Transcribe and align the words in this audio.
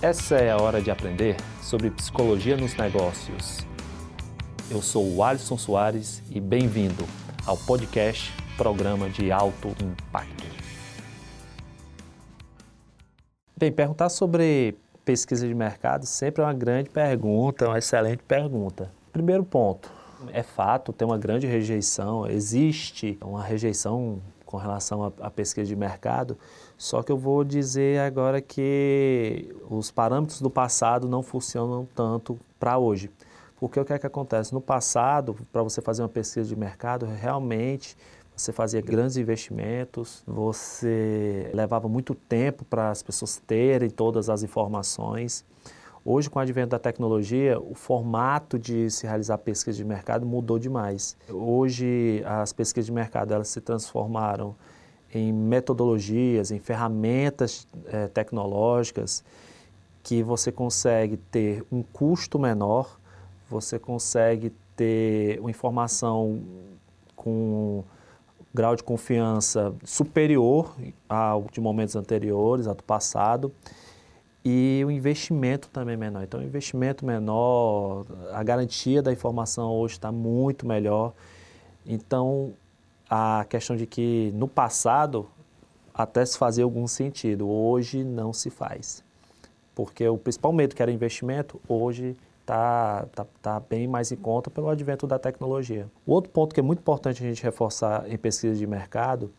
Essa 0.00 0.36
é 0.36 0.52
a 0.52 0.56
hora 0.56 0.80
de 0.80 0.92
aprender 0.92 1.34
sobre 1.60 1.90
psicologia 1.90 2.56
nos 2.56 2.76
negócios. 2.76 3.66
Eu 4.70 4.80
sou 4.80 5.04
o 5.12 5.24
Alisson 5.24 5.58
Soares 5.58 6.22
e 6.30 6.38
bem-vindo 6.38 7.04
ao 7.44 7.56
podcast 7.56 8.32
Programa 8.56 9.10
de 9.10 9.32
Alto 9.32 9.74
Impacto. 9.82 10.46
Bem, 13.56 13.72
perguntar 13.72 14.08
sobre 14.08 14.76
pesquisa 15.04 15.48
de 15.48 15.52
mercado 15.52 16.06
sempre 16.06 16.42
é 16.42 16.44
uma 16.44 16.54
grande 16.54 16.90
pergunta, 16.90 17.66
uma 17.66 17.78
excelente 17.78 18.22
pergunta. 18.22 18.92
Primeiro 19.12 19.42
ponto, 19.42 19.90
é 20.32 20.44
fato, 20.44 20.92
tem 20.92 21.08
uma 21.08 21.18
grande 21.18 21.48
rejeição, 21.48 22.24
existe 22.24 23.18
uma 23.20 23.42
rejeição 23.42 24.22
com 24.48 24.56
relação 24.56 25.12
à, 25.20 25.30
pesquisa 25.30 25.68
de 25.68 25.76
mercado, 25.76 26.38
só 26.78 27.02
que 27.02 27.12
eu 27.12 27.18
vou 27.18 27.44
dizer 27.44 28.00
agora 28.00 28.40
que 28.40 29.54
os 29.68 29.90
parâmetros 29.90 30.40
do 30.40 30.48
passado 30.48 31.06
não 31.06 31.22
funcionam 31.22 31.86
tanto 31.94 32.38
para 32.58 32.78
hoje. 32.78 33.10
Porque 33.60 33.78
o 33.78 33.84
que 33.84 33.92
é 33.92 33.98
que 33.98 34.06
acontece? 34.06 34.54
No 34.54 34.60
passado, 34.62 35.36
para 35.52 35.62
você 35.62 35.82
fazer 35.82 36.00
uma 36.00 36.08
pesquisa 36.08 36.48
de 36.48 36.56
mercado, 36.56 37.04
realmente 37.04 37.94
você 38.34 38.50
fazia 38.50 38.80
grandes 38.80 39.18
investimentos, 39.18 40.22
você 40.26 41.50
levava 41.52 41.86
muito 41.86 42.14
tempo 42.14 42.64
para 42.64 42.90
as 42.90 43.02
pessoas 43.02 43.36
terem 43.36 43.90
todas 43.90 44.30
as 44.30 44.42
informações. 44.42 45.44
Hoje, 46.10 46.30
com 46.30 46.38
o 46.38 46.42
advento 46.42 46.70
da 46.70 46.78
tecnologia, 46.78 47.60
o 47.60 47.74
formato 47.74 48.58
de 48.58 48.90
se 48.90 49.06
realizar 49.06 49.36
pesquisa 49.36 49.76
de 49.76 49.84
mercado 49.84 50.24
mudou 50.24 50.58
demais. 50.58 51.14
Hoje, 51.28 52.22
as 52.24 52.50
pesquisas 52.50 52.86
de 52.86 52.92
mercado 52.92 53.34
elas 53.34 53.48
se 53.48 53.60
transformaram 53.60 54.56
em 55.12 55.30
metodologias, 55.30 56.50
em 56.50 56.58
ferramentas 56.58 57.68
é, 57.84 58.06
tecnológicas 58.06 59.22
que 60.02 60.22
você 60.22 60.50
consegue 60.50 61.18
ter 61.18 61.62
um 61.70 61.82
custo 61.82 62.38
menor, 62.38 62.98
você 63.50 63.78
consegue 63.78 64.50
ter 64.74 65.38
uma 65.40 65.50
informação 65.50 66.40
com 67.14 67.84
grau 68.54 68.74
de 68.74 68.82
confiança 68.82 69.74
superior 69.84 70.74
ao 71.06 71.44
de 71.52 71.60
momentos 71.60 71.96
anteriores, 71.96 72.66
ao 72.66 72.74
do 72.74 72.82
passado 72.82 73.52
e 74.44 74.82
o 74.86 74.90
investimento 74.90 75.68
também 75.68 75.96
menor. 75.96 76.22
Então, 76.22 76.40
o 76.40 76.42
investimento 76.42 77.04
menor, 77.04 78.06
a 78.32 78.42
garantia 78.42 79.02
da 79.02 79.12
informação 79.12 79.72
hoje 79.72 79.94
está 79.94 80.12
muito 80.12 80.66
melhor. 80.66 81.12
Então, 81.84 82.52
a 83.10 83.44
questão 83.48 83.76
de 83.76 83.86
que 83.86 84.32
no 84.34 84.46
passado 84.46 85.28
até 85.92 86.24
se 86.24 86.38
fazia 86.38 86.62
algum 86.62 86.86
sentido, 86.86 87.48
hoje 87.48 88.04
não 88.04 88.32
se 88.32 88.50
faz. 88.50 89.02
Porque 89.74 90.06
o 90.08 90.16
principal 90.16 90.52
medo 90.52 90.74
que 90.74 90.82
era 90.82 90.92
investimento, 90.92 91.60
hoje 91.68 92.16
está 92.40 93.06
tá, 93.14 93.26
tá 93.42 93.60
bem 93.60 93.86
mais 93.88 94.12
em 94.12 94.16
conta 94.16 94.50
pelo 94.50 94.68
advento 94.68 95.06
da 95.06 95.18
tecnologia. 95.18 95.88
O 96.06 96.12
outro 96.12 96.30
ponto 96.30 96.54
que 96.54 96.60
é 96.60 96.62
muito 96.62 96.78
importante 96.78 97.22
a 97.22 97.26
gente 97.26 97.42
reforçar 97.42 98.08
em 98.10 98.16
pesquisa 98.16 98.54
de 98.54 98.66
mercado 98.66 99.30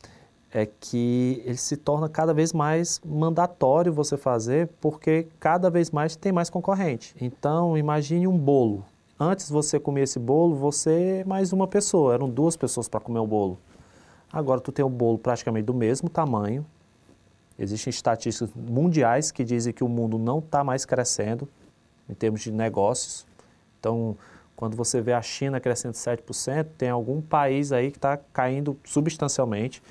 é 0.51 0.65
que 0.65 1.41
ele 1.45 1.57
se 1.57 1.77
torna 1.77 2.09
cada 2.09 2.33
vez 2.33 2.51
mais 2.51 2.99
mandatório 3.05 3.93
você 3.93 4.17
fazer, 4.17 4.67
porque 4.81 5.27
cada 5.39 5.69
vez 5.69 5.91
mais 5.91 6.15
tem 6.15 6.31
mais 6.31 6.49
concorrente. 6.49 7.15
Então, 7.21 7.77
imagine 7.77 8.27
um 8.27 8.37
bolo. 8.37 8.83
Antes 9.19 9.49
você 9.49 9.79
comia 9.79 10.03
esse 10.03 10.17
bolo, 10.17 10.55
você 10.55 11.23
mais 11.27 11.53
uma 11.53 11.67
pessoa, 11.67 12.13
eram 12.13 12.29
duas 12.29 12.55
pessoas 12.55 12.87
para 12.87 12.99
comer 12.99 13.19
o 13.19 13.27
bolo. 13.27 13.59
Agora 14.31 14.61
tu 14.61 14.71
tem 14.71 14.83
o 14.83 14.89
bolo 14.89 15.17
praticamente 15.17 15.65
do 15.65 15.73
mesmo 15.73 16.09
tamanho. 16.09 16.65
Existem 17.57 17.91
estatísticas 17.91 18.49
mundiais 18.55 19.31
que 19.31 19.43
dizem 19.43 19.73
que 19.73 19.83
o 19.83 19.89
mundo 19.89 20.17
não 20.17 20.39
está 20.39 20.63
mais 20.63 20.85
crescendo 20.85 21.47
em 22.07 22.13
termos 22.13 22.41
de 22.41 22.51
negócios. 22.51 23.27
Então, 23.79 24.15
quando 24.55 24.75
você 24.75 25.01
vê 25.01 25.13
a 25.13 25.21
China 25.21 25.59
crescendo 25.59 25.93
7%, 25.93 26.67
tem 26.77 26.89
algum 26.89 27.21
país 27.21 27.71
aí 27.71 27.91
que 27.91 27.97
está 27.97 28.17
caindo 28.17 28.77
substancialmente 28.85 29.81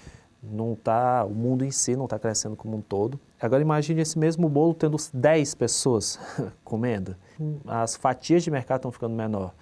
não 0.43 0.75
tá, 0.75 1.25
o 1.25 1.35
mundo 1.35 1.65
em 1.65 1.71
si 1.71 1.97
não 1.97 2.05
está 2.05 2.19
crescendo 2.19 2.57
como 2.57 2.77
um 2.77 2.81
todo. 2.81 3.19
Agora 3.41 3.61
imagine 3.61 4.01
esse 4.01 4.19
mesmo 4.19 4.49
bolo 4.49 4.75
tendo 4.75 4.97
10 5.13 5.55
pessoas 5.55 6.19
comendo. 6.65 7.17
As 7.67 7.97
fatias 7.97 8.43
de 8.43 8.51
mercado 8.51 8.79
estão 8.79 8.93
ficando 8.93 9.15
menor. 9.15 9.53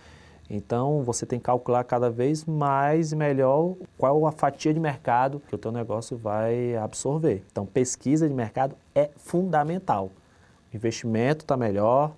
Então 0.48 1.03
você 1.03 1.26
tem 1.26 1.38
que 1.38 1.44
calcular 1.44 1.82
cada 1.84 2.09
vez 2.09 2.44
mais 2.44 3.12
e 3.12 3.16
melhor 3.16 3.75
qual 3.98 4.26
a 4.26 4.32
fatia 4.32 4.72
de 4.72 4.78
mercado 4.78 5.41
que 5.48 5.54
o 5.54 5.59
teu 5.59 5.72
negócio 5.72 6.16
vai 6.16 6.76
absorver. 6.76 7.44
Então 7.50 7.66
pesquisa 7.66 8.28
de 8.28 8.34
mercado 8.34 8.76
é 8.94 9.10
fundamental. 9.16 10.10
O 10.72 10.76
investimento 10.76 11.44
está 11.44 11.56
melhor 11.56 12.12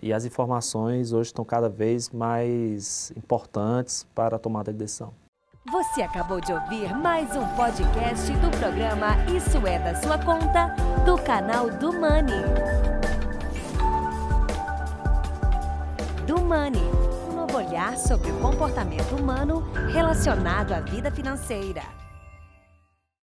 e 0.00 0.12
as 0.12 0.24
informações 0.24 1.12
hoje 1.12 1.28
estão 1.28 1.44
cada 1.44 1.68
vez 1.68 2.10
mais 2.10 3.12
importantes 3.16 4.06
para 4.14 4.36
a 4.36 4.38
tomada 4.38 4.72
de 4.72 4.78
decisão. 4.78 5.23
Você 5.72 6.02
acabou 6.02 6.42
de 6.42 6.52
ouvir 6.52 6.94
mais 6.94 7.34
um 7.34 7.46
podcast 7.56 8.30
do 8.32 8.50
programa 8.58 9.16
Isso 9.34 9.66
é 9.66 9.78
da 9.78 9.94
Sua 9.94 10.18
Conta, 10.18 10.66
do 11.06 11.16
canal 11.16 11.70
do 11.70 11.90
Money. 11.90 12.44
Do 16.26 16.42
Money, 16.42 16.84
um 17.30 17.36
novo 17.36 17.56
olhar 17.56 17.96
sobre 17.96 18.30
o 18.30 18.40
comportamento 18.40 19.16
humano 19.16 19.60
relacionado 19.90 20.72
à 20.72 20.80
vida 20.80 21.10
financeira. 21.10 21.82